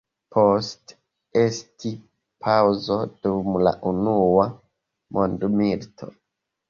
Poste 0.35 0.95
estis 1.41 1.99
paŭzo 2.45 2.97
dum 3.27 3.53
la 3.67 3.75
unua 3.93 4.49
mondmilito. 5.19 6.15